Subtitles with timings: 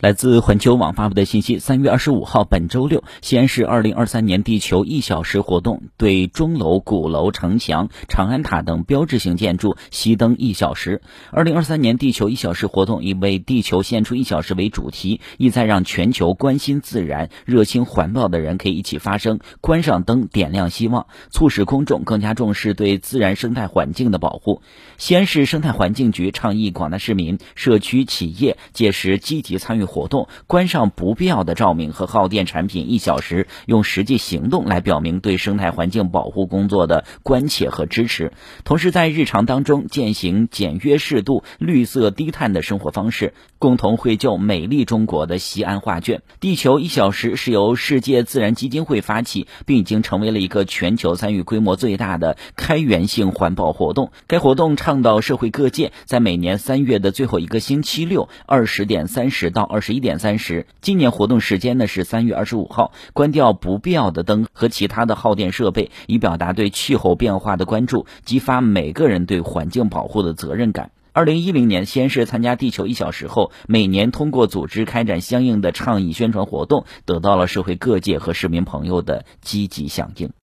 [0.00, 11.02] 来自环球网发布的信息，三月二十五号，本周六，西安市二零二三年地球一小时活动对钟楼、鼓楼、城墙、长安塔等标志性建筑熄灯一小时。
[11.30, 24.62] 二零二三年地球一小时活动以“为地球献出一小时”为主题，意在让全球关心自然、热心环保的人可以一起发声，关上灯，点亮希望，促使公众更加重视对自然生态环境的保护。
[24.96, 29.89] 西安市生态环境局倡议广大市民、社区企业届时积极参与。
[29.90, 38.32] 活动关上不必要的照明和耗电产品一小时，用实际行动来表明对生态环境保护工作的关切和支持。
[38.62, 46.22] 同时，在日常当中践行简约适度、绿色低碳的生活方式，共同绘就美丽中国的西安画卷。
[46.38, 54.12] 地球一小时是由世界自然基金会发起，并已经成为了一个全球参与规模最大的开源性环保活动。
[54.28, 59.79] 该活动倡导社会各界在每年三月的最后一个星期六二十点三十到二。
[59.80, 62.92] 十一点三十，今年活动时间呢是三月二十五号。
[63.12, 70.90] 关掉不必要的灯和其他的耗电设备，以表达对气候变化的关注，激发每个人对环境保护的责任感。
[71.12, 80.30] 二零一零年，西安市参加地球一小时后，每年通过组织开展相应的倡议宣传活动，得到了社会各界和市民朋友的积极响应。